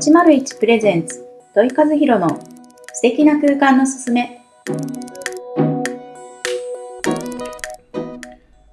[0.00, 2.40] 801プレゼンツ土井和弘の
[2.94, 4.40] 素敵な空間のすすめ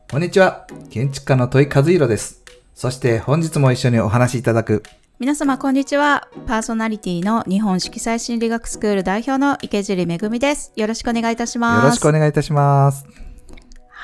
[0.10, 0.66] こんにちは。
[0.90, 2.46] 建築家の土井和弘です。
[2.74, 4.84] そして本日も一緒にお話しいただく、
[5.20, 13.27] 皆様こんにちはパーソナリティの日本色彩心理学スクール代表の池尻めぐみですよろしくお願いいたしますよろしくお願いいたします。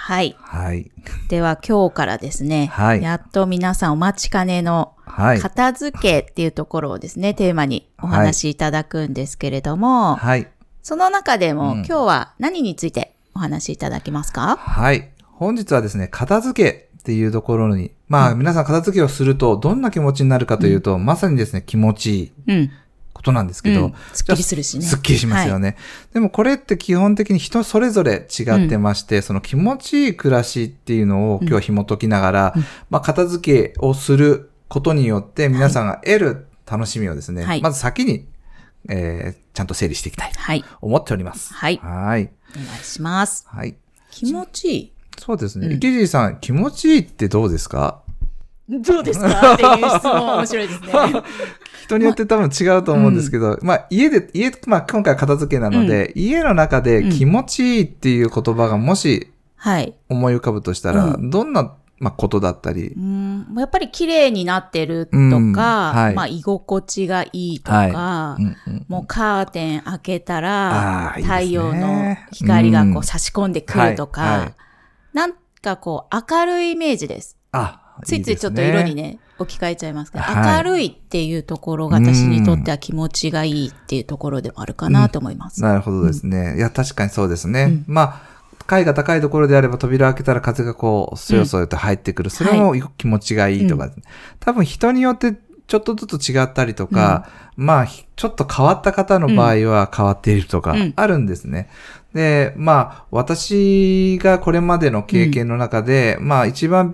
[0.06, 0.92] はいはい。
[1.30, 5.40] では今日からですね、はいやっと皆さんお待ちかねのはい。
[5.40, 10.50] 片付けっていうところをですね、テーマにお話しいただくんですけれども、はい。
[10.82, 14.58] その中でも、うん今日は何についてお話しいただけますか？
[14.58, 15.10] はい。
[15.22, 22.72] 本日はですね、片付けっていうところに、まあ、皆さん片付けをするとどんな気持ちになるかというと、まさにですね、気持ちいいうん。
[23.14, 24.86] ことなんですけど、うんすっきりするしね。
[24.86, 25.78] すっきりしますよね。
[26.14, 32.54] でもこれって基本的に人それぞれ違ってまして、その気持ちいい暮らしっていうのを今日は紐解きながら、
[32.90, 38.28] まあ片付けをすることによって皆さんが得る楽しみをですね、はいまず先に、
[38.90, 40.66] えーちゃんと整理していきたいとはい。
[40.82, 41.54] 思っております。
[41.54, 42.32] はいはい。
[42.56, 43.46] お願いします。
[43.48, 43.76] はい。
[44.10, 45.68] 気持ちいそうですね。
[45.68, 48.02] うん池尻さん、気持ちいいってどうですか？
[48.03, 48.03] い。
[48.70, 49.54] どうですか？
[49.54, 50.88] っていう質問面白いですね。
[51.84, 59.94] 人によって多分違うと思うんですけど、まあ家で、家、まあ今回は片付けなので、家の中で気持ちいいっていう言葉がもしはい。
[60.10, 62.90] 思い浮かぶとしたら、うどんな、まあ、ことだったり？
[62.96, 63.48] う、ん。
[63.58, 65.54] やっぱり綺麗になってるとうん。
[65.54, 66.14] か、はい。
[66.16, 71.30] まあ居心地がいいとか、うんうんもうカーテン開けたらいいね。
[71.30, 74.40] 太陽の光がうんこう差し込んでくるとか、はい。
[74.40, 74.54] はい。
[75.14, 77.38] なんかこう明るいイメージです。
[77.52, 79.04] あ、ついついちょっと色にね。
[79.04, 85.62] ね、置き換えちゃいますけど、はい明るいっていうところが私にとっては気持ちがいいっていうところでもあるかなと思います。
[85.62, 86.56] なるほどですね。
[86.58, 87.64] いや、確かにそうですね。
[87.64, 88.22] うんまあ、
[88.66, 92.30] 階が高いところであれば扉を開けたら風がこう、そよそよと入ってくる。
[92.30, 93.90] それも気持ちがいいとか、
[94.40, 95.36] 多分人によって
[95.68, 101.70] ちょっとずつ違ったりとか、まあ、ひちょっと変わった方の場合は変わっているとかうん、あるんですね。
[102.14, 106.94] で、まあ、私がこれまでの経験の中で、まあ一番、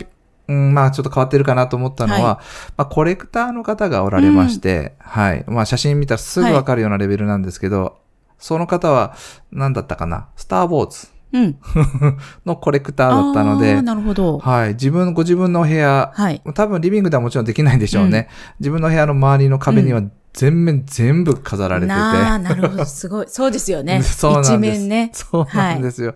[0.50, 2.42] うん、まあちょっと変わってるかなと思ったのは、は
[2.76, 5.46] まあコレクターの方がおられまして、はい。
[5.48, 8.00] まあ写真見たらすぐわかるようなレベルなんですけど、
[8.40, 9.16] その方は
[9.52, 10.30] 何だったかな？
[10.36, 11.60] スター・ウォーズうん。
[12.48, 14.40] のコレクターだったのでなるほど。
[14.40, 14.70] はい。
[14.70, 16.42] 自分、ご自分のお部屋、はい。
[16.56, 18.28] 多分リビングではもちろんできないんでしょうね。
[18.60, 20.02] 自分の部屋の周りの壁には
[20.34, 21.94] 全面全部飾られてて。
[21.94, 22.86] なあ、なるほど。
[22.86, 23.26] すごい。
[23.28, 24.02] そうですよね。
[24.04, 24.54] そうなんです。
[24.54, 25.12] 一面ね。
[25.14, 26.16] そうなんですよ。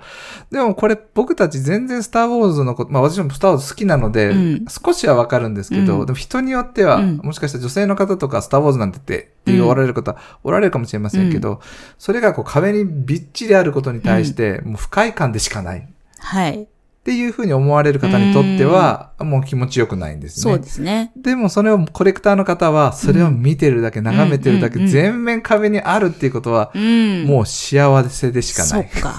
[0.52, 11.60] でもこれ僕たち全然スター・ウォーズのこと、まあ私もスター・ウォーズ好きなので、うん少しはわかるんですけど、うんでも人によっては、うんもしかしたら女性の方とかスター・ウォーズなんてって、って言われる方、おられるかもしれませんけど、
[11.98, 15.80] それがこう壁にびっちりあることに対して、もう不快感でしかない。
[15.80, 15.84] っ
[16.20, 16.68] はい。
[17.04, 20.54] ていうふうに思われる方にとっては、もう気持ちよくないんですね。
[20.54, 21.12] そうですね。
[21.18, 27.26] でもそれをコレクターの方は、それを見てるだけ、眺めてるだけ、全面壁にあるっていうことは、うん。
[27.26, 28.90] もう幸せでしかない。
[28.90, 29.18] そっか。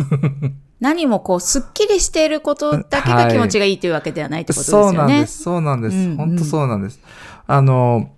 [0.80, 4.86] 何もこう、すっきりしていることだけが気持ちがいいというわけではないってことですよね。
[4.86, 5.42] そうなんです。
[5.42, 5.96] そうなんです。
[5.96, 7.00] うんうん本当そうなんです。
[7.46, 8.10] あの、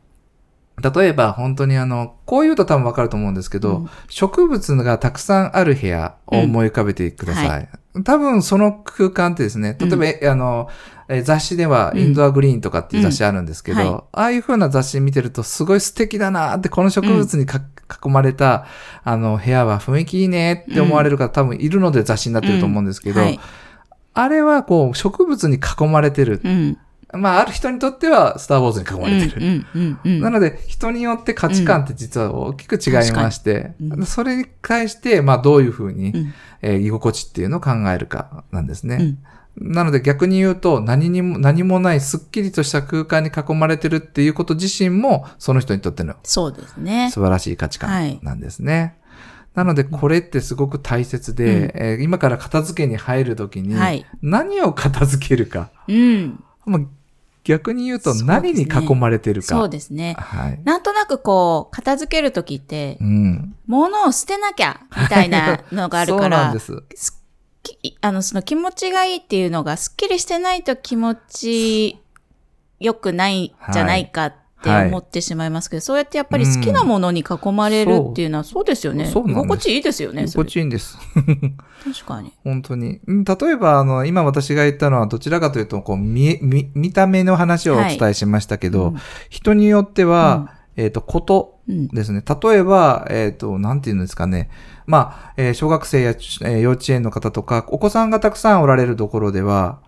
[0.82, 7.46] 例えば本当にあの、こう言うと多分わかると思うんですけど、うん植物がたくさんある部屋を思い浮かべてください。
[7.46, 7.68] うんは
[8.04, 10.68] 多分その空間ってですね、例えば、えあの、
[11.08, 17.62] え雑誌ではうんインドアグリーンとかっていう雑誌あるんですけど、うんはいああいう風な雑誌見てるとすごい素敵だなーって、この植物にか、
[18.04, 18.66] 囲まれた、
[19.02, 23.40] あの、部屋は雰囲気いいねって思われる方多分いるので雑誌になってると思うんですけど、はい。
[24.12, 26.40] あれはこう植物に囲まれてる。
[26.44, 26.78] うん。
[27.12, 29.46] まあ、ある人にとってはスター・ウォーズに囲まれてる。
[29.46, 30.20] うんうんうんうん。
[30.20, 39.16] なので、人によって価値観って実は大きく違いまして、うんそれに対して、まあ、どういうふうに、うんえー居心地っていうのを考えるかなんですね。
[39.58, 47.10] なので逆に言うと、何にも、何もないすっきりとした空間に囲まれてるっていうこと自身も、その人にとってのそうですね。
[47.10, 48.96] 素晴らしい価値観なんですね。
[49.54, 55.70] なので、これってすごく大切で、えー今から片付けに入るときに、はい何を片付けるか。
[55.88, 56.44] うん。
[56.66, 56.80] まあ
[57.44, 59.46] 逆に言うと何に囲まれてるか。
[59.46, 60.16] そうですね。
[60.18, 60.60] はい。
[60.64, 63.54] なんとなくこう、片付けるときってう、ん。
[63.68, 66.82] 物を捨てなきゃ、みたいな のがあるそうからなんで、す。
[67.62, 72.00] きあの、その気持ちがいいっていうのが、すっきりしてないと気持ち
[72.80, 74.34] 良くないんじゃないかっ
[74.66, 79.06] てはい思ってしまいますけど、そうやってやっぱり好きなものに囲まれるっていうのはそうですよね。
[79.06, 80.26] そう心地いいですよね。
[80.26, 80.98] 心地いいんです。
[81.84, 82.32] 確かに。
[82.44, 83.00] 本当に。
[83.06, 88.96] うん例えば、あの、今私が言ったのはどちらかというと、こう、見え、見、見た目の話をお伝えしましたけど、うん
[89.30, 91.88] 人によっては、えっ、と、ことうん。
[91.88, 92.22] ですね。
[92.42, 94.50] 例えば、えっ、と、なんて言うんですかね。
[94.86, 99.80] まあ、えー小学生や、えー幼稚園の方とか、お子さんがたくさんおられるところでは、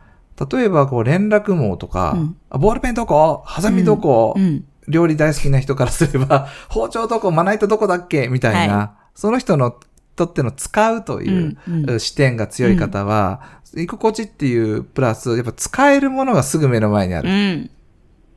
[0.50, 3.42] 例えば、こう、連絡網とか、うんあボールペンどこ？
[3.44, 4.64] ハサミどこ、うん。
[4.88, 8.28] 料理大好きな人からすれば、 包丁どこ、まな板どこだっけ？
[8.28, 9.74] みたいな、はその人の
[10.16, 13.40] とっての使うという、うんうん視点が強い方は、
[13.74, 17.28] 居心地っていうプラス、やっぱ使えるものがすぐ目の前にある。
[17.28, 17.70] うん。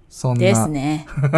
[0.09, 0.39] そんな。
[0.41, 1.07] ですね。
[1.21, 1.31] 確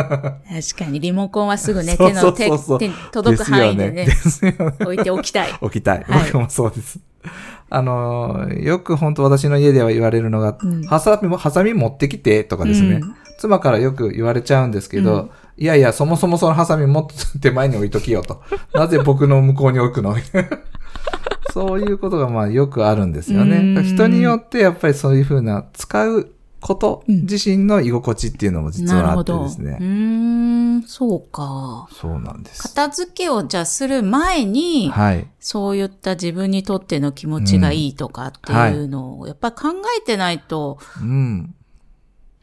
[0.80, 2.50] かにリモコンはすぐね、手の手
[2.80, 4.06] 手に届く範囲でね
[4.42, 4.58] で、ね。
[4.82, 5.50] 置いておきたい。
[5.62, 6.04] 置きたい。
[6.08, 7.00] はい僕もそうです。
[7.70, 13.02] あの、よく本当私の家では言われるのが、うんハサミも、ハサミ持ってきてとかですね。
[13.34, 18.42] うん妻からよく言われちゃうんですけど、うんいやいや、そもそもそのハサミ持って手前に置いときよと。
[18.74, 20.16] なぜ僕の向こうに置くの？
[21.54, 23.60] そういうことがまあよくあるんですようね。
[23.60, 29.78] ん人によってやっぱりそういうふうな使うことうん自身の居心地っていうのも実はあってですね。
[29.80, 29.86] ー
[30.78, 31.88] ん、そうか。
[31.92, 32.64] そうなんです。
[32.64, 35.28] 片付けをじゃあする前に、はい。
[35.40, 39.68] そういった自分にとっての気持ちがいいとかっていうのを、やっぱり考
[40.00, 41.54] えてないと、うん。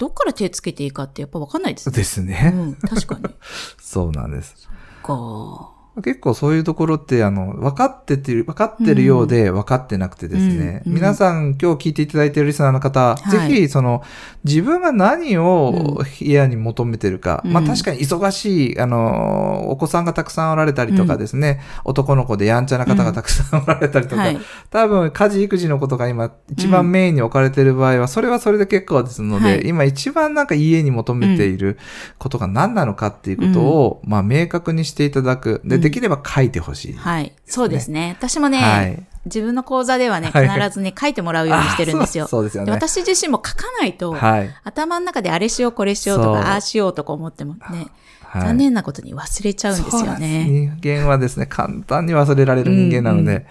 [0.01, 1.95] どっから手つけていいかってやっぱわかんないですね。
[1.97, 2.49] ですうね。
[2.49, 3.23] ん、確かに。
[3.79, 4.67] そうなんです。
[5.03, 5.71] か。
[5.97, 10.95] 結構そういうところって、あの、分かっててる、分かってるようで分かってなくてですね、うんうん。
[10.95, 13.31] 皆さん今日聞いていただいているリスナーの方、はい。
[13.31, 14.03] ぜひその、
[14.45, 17.53] 自分が何を部屋に求めてるか、うん。
[17.53, 24.39] まあ確かに忙しい、あの、お子さんがたくさんおられたりとかですね、男の子でやんちゃな方がたくさんおられたりとか、はい。
[24.71, 29.63] 多分家事育児のことが今一番メインに置かれている場合は、それはそれで結構ですので、はい。
[29.67, 31.79] 今一番なんか家に求めている
[32.19, 35.61] ことが何なのかっていうことを、まあ明確にしていただく。
[35.65, 36.93] で、うんできれば書いてほしい。
[36.95, 37.33] はい。
[37.47, 38.17] そうですね。
[38.19, 39.07] 私もね、はい。
[39.27, 42.29] 自分の講座ではね、はい必ずね、書いてもらうようにしてるんですよあ。
[42.29, 42.77] そうですよでね。
[42.77, 44.51] 私自身も書かないと、はい。
[44.65, 47.89] 頭の中であれしよう、これしようとか、ああしようとか思ってもね、
[48.23, 50.45] はい、残念なことに忘れちゃうんですよね。
[50.45, 53.47] 人間はですね、簡単に忘れられる人間なので、うん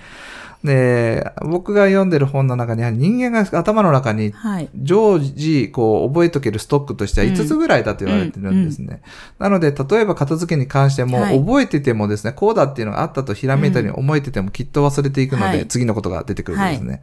[0.64, 4.70] で、僕が読んでる本の中には人間が頭の中にはい。
[4.76, 9.02] 常時、こう、覚えとけるストックとしては5つぐらいだと言われてるんですね。
[9.40, 17.02] なので、例えば片付けに関しても、はい覚えててもですね、こうだっていうのがあったとひらめいたり思えててもきっと忘れていくので、はい次のことが出てくるんですね。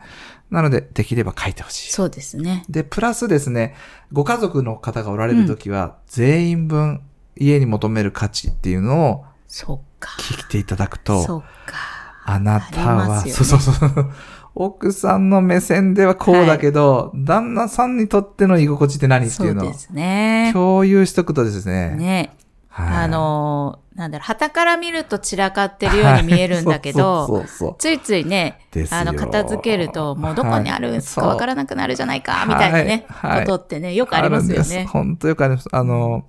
[0.50, 1.92] なので、できれば書いてほしい。
[1.92, 2.64] そうですね。
[2.68, 3.74] で、プラスですね、
[4.12, 7.00] ご家族の方がおられるときは、全員分
[7.36, 10.10] 家に求める価値っていうのをそっか。
[10.18, 11.95] 聞いていただくそと、っか。
[12.28, 14.10] あなたは、ねそうそうそう。
[14.56, 20.50] 奥さんの目線ではこうだけど、旦那さんにとっての居心地って何っていうのをそうですね。
[20.52, 21.94] 共有しとくとですね。
[21.94, 22.36] ね。
[22.68, 34.86] はいあのー、なんだろう、旗から見ると散らかってるように見えるんだけど、は いそうそうそうついついねあの、片付けると、もうどこにあるんですかはいわからなくなるじゃないか、みたいなね、はいはいことってね、よくありますよね。
[34.90, 35.68] 本当よくあります。
[35.70, 36.24] あの、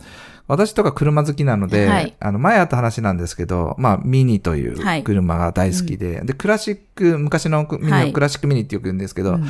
[0.47, 2.15] 私とか車好きなので、はい。
[2.19, 5.03] あの、前あった話なんですけど、まあ、ミニというはい。
[5.03, 8.07] 車が大好きで、で、クラシック、昔のミニはい。
[8.07, 9.49] のクラシックミニってよく言うんですけど、うん。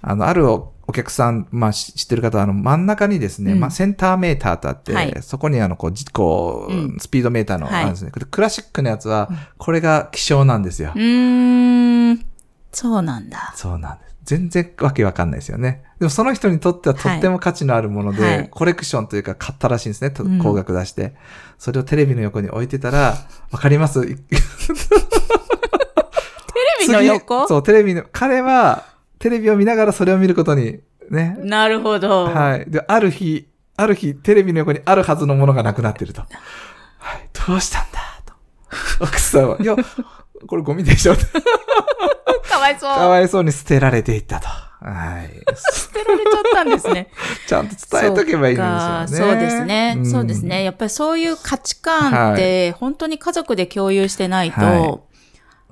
[0.00, 3.60] あの、あるおお客さん、まあ、し知ってる方は、あの、真ん中にですね、うん。
[3.60, 5.14] まあ、センターメーターとあって、はい。
[5.22, 6.96] そこにあの、こう、じこう、うん。
[6.98, 8.12] スピードメーターのはいあるんですね。
[8.16, 10.92] でクラシックのやつは、これが希少なんですよ。
[10.94, 12.24] うーん、
[12.72, 13.52] そうなんだ。
[13.56, 14.16] そうなんです。
[14.24, 15.82] 全然わけわかんないですよね。
[15.98, 20.12] でもその人にとってはとっても価値のあるもので、はいコレクションというか買ったらしいんですね。
[20.40, 21.14] 高額出して。
[21.58, 23.16] それをテレビの横に置いてたら、
[23.50, 24.06] わかります？
[24.06, 24.18] テレ
[26.86, 27.42] ビの横？
[27.42, 28.84] 次そう、テレビの、彼は、
[29.18, 30.78] テレビを見ながらそれを見ることに、
[31.10, 31.36] ね。
[31.40, 32.26] なるほど。
[32.26, 32.70] はい。
[32.70, 36.20] で、ある日、ある日、テレビの横にあるはずのものがなくなってると。
[36.20, 36.26] は
[37.16, 37.28] い。
[37.46, 37.98] どうしたんだ？
[38.24, 38.34] と。
[39.04, 39.74] 奥さんは、いや、
[40.46, 41.14] これゴミでしょ
[42.48, 42.94] かわいそう。
[42.94, 44.46] かわいそうに捨てられていったと。
[44.80, 45.30] はい。
[45.56, 47.08] 捨てられちゃったんですね。
[47.48, 48.62] ちゃんと伝えとけばいいんで
[49.14, 49.32] すよね。
[49.32, 50.62] そうですね、んそうですね。。
[50.62, 55.08] やっぱりそういう価値観って、本当に家族で共有してないと、はい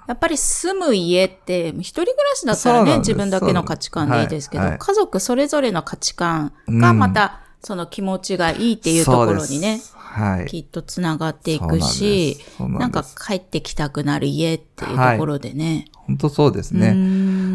[0.06, 9.80] やっぱり住む家って、一人暮らしだったらね、自分だけの価値観でいいですけど、はいはい家族それぞれの価値観がまた、その気持ちがいいっていうところにね。
[9.94, 10.46] はい。
[10.46, 15.86] きっとつながっていくし、なななんか帰ってきたくなる家っていうところでね。
[15.92, 16.94] 本当そうですね。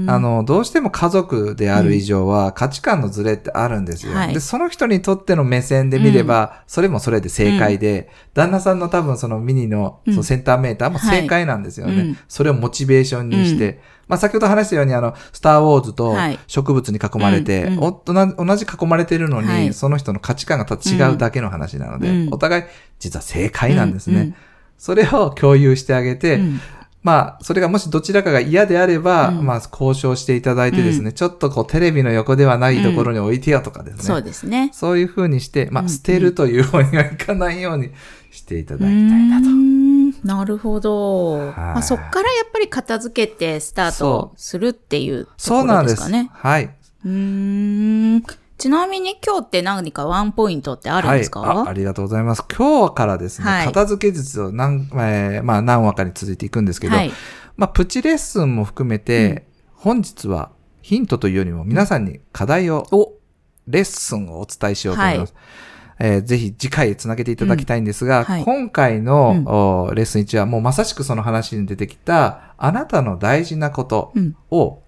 [0.05, 0.09] ん。
[0.09, 4.13] あの、どうしても家族である以上は価値観のズレってあるんですよ。
[4.13, 4.33] はい。
[4.33, 10.13] で、その人にとっての目線で見れば、それもそれで正解で、旦那さんの多分そのミニのうん。
[10.13, 11.95] そのセンターメーターも正解なんですよね。
[11.95, 12.07] はい。
[12.07, 12.17] うん。
[12.27, 16.39] それをモチベーションにして、まあ先ほど話したようにあの、スターウォーズとはい。
[16.47, 19.73] 植物に囲まれて、同じ囲まれてるのに、はい。
[19.73, 22.33] その人の価値観が違うだけの話なので、うん。
[22.33, 22.63] お互い
[22.99, 24.35] 実は正解なんですね。
[24.77, 26.61] それを共有してあげて、うん
[27.03, 34.03] まあ、それがもしどちらかが嫌であれば、うんまあ、交渉していただいてですね、ちょっとこう、テレビの横ではないところに置いてよとかですね。
[34.03, 34.69] そうですね。
[34.73, 37.89] そういうふうにして、まあ、うん捨てるという方にはいかないように
[38.29, 39.47] していただきたいうなと。
[40.23, 41.37] なるほど。
[41.39, 46.01] はいまあ、そっからやっぱり片付けてスタートするっていうとそうこなんですす。
[46.03, 46.29] ろでかね。
[46.33, 46.65] はい。
[47.05, 48.23] うーん。
[48.61, 51.69] ちなみに今日って何かワンポイントってあるんですか、はいあ。
[51.69, 52.45] ありがとうございます。
[52.55, 57.11] 今日からですね、はい片付け術を何、えーまあ何話かに続いていくんですけど、はい。
[57.57, 60.51] まあプチレッスンも含めて、本日は
[60.83, 63.13] ヒントというよりも皆さんに課題を、お、
[63.65, 65.33] レッスンをお伝えしようと思います。
[65.97, 74.35] えーぜひ次回つなげていただきたいんですが、うんはい今回の、おレッスン1はもうまさしくその話に出てきた、あなたの大事なことうん。
[74.51, 74.83] を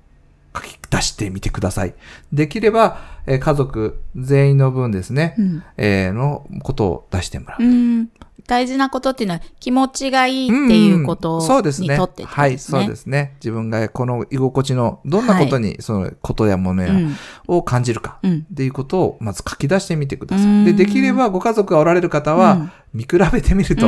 [0.55, 1.93] 書き出してみてください。
[2.31, 5.63] できれば、えー家族全員の分ですね、うん。
[5.77, 7.63] えーのことを出してもらう。
[7.63, 8.09] うん。
[8.47, 11.89] 大事なことっていうのは気持ちがいいっていうことんそうですね。
[11.89, 12.59] にとってはい。
[12.59, 13.35] そうですね。
[13.35, 17.15] 自分がこの居心地のどんなことに、そのことやものや、うん。
[17.47, 18.19] を感じるか。
[18.23, 18.45] うん。
[18.51, 20.65] っていうことをまず書き出してみてくださうんい。
[20.65, 23.87] で、できればご家族がおられる方はうん、見比べてみると。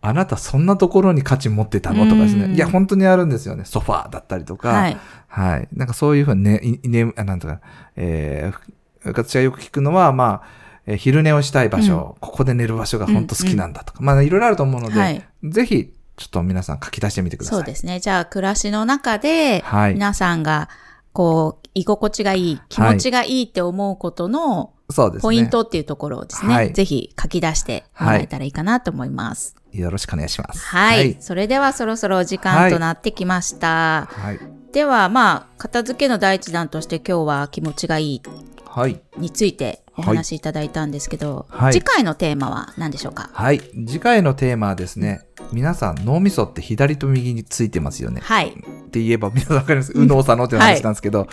[0.00, 2.44] あなたそんなところに価値持ってたのとかですね。
[2.44, 3.64] うんいや、本当にあるんですよね。
[3.64, 4.68] ソファーだったりとか。
[4.68, 4.96] はい。
[5.28, 5.68] はい。
[5.72, 7.60] なんかそういうふうにね、ね、あなんとか、
[7.96, 8.74] えー、
[9.06, 17.58] 私がよく聞くのは、まあ、えー昼寝をしたい場所、ここで寝る場所が本当好きなんだとか、まあ、いろいろあると思うので、はいぜひ、ちょっと皆さん書き出してみてください。
[17.58, 18.00] そうですね。
[18.00, 20.68] じゃあ、暮らしの中で、はい皆さんが、
[21.12, 25.22] こう、居心地がいい、気持ちがいいって思うことのそうですね。
[25.22, 29.56] ポイントっていうところをですね、はいぜひ書き出してもらえたらいいかなと思います。
[29.72, 30.64] よろしくお願いします。
[30.66, 31.16] はい。
[31.20, 34.08] それではそろそろお時間となってきました。
[34.10, 34.38] はい。
[34.72, 38.22] では、まあ、片付けの第一弾として今日は気持ちがいい
[38.66, 39.00] はい。
[39.16, 43.30] についてお話しいただいたんですけど、はい次回のテーマは何でしょうか？
[43.32, 43.60] はい。
[43.86, 45.22] 次回のテーマはですね、
[45.52, 48.20] 皆さん脳みそって左と右についてますよね。
[48.22, 48.48] はい。
[48.50, 49.92] って言えば皆さんわかります？
[49.94, 51.28] 右脳左脳っていう話なんですけど、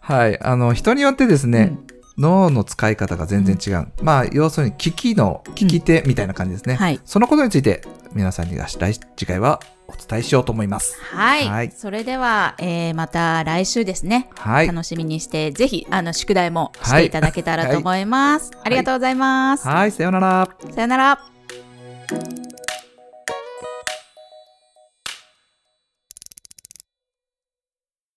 [0.00, 1.78] はい、あの、人によってですね、
[2.16, 3.88] 脳の使い方が全然違う。
[4.02, 6.76] まあ、要するに、聞きの、聞き手みたいな感じですね。
[6.76, 7.00] はい。
[7.04, 8.68] そのことについて、皆さんに来
[9.16, 10.98] 次回はお伝えしようと思います。
[11.00, 11.48] はい。
[11.48, 14.28] はいそれでは、えーまた来週ですね。
[14.36, 14.66] はい。
[14.66, 18.50] 楽しみにして、ぜひ、あの、宿題もしていただけたらと思います。
[18.62, 19.66] ありがとうございます。
[19.66, 20.48] はい、さようなら。
[20.74, 22.43] さよなら。